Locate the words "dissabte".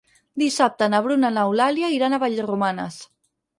0.43-0.87